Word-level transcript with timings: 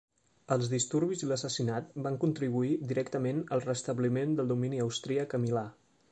Els 0.53 0.69
disturbis 0.69 1.19
i 1.25 1.27
l'assassinat 1.31 1.91
van 2.07 2.17
contribuir 2.23 2.71
directament 2.91 3.43
al 3.57 3.63
restabliment 3.67 4.33
del 4.39 4.49
domini 4.53 4.81
austríac 4.87 5.37
a 5.39 5.41
Milà. 5.45 5.67